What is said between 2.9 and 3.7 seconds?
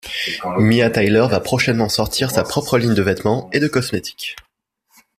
de vêtements et de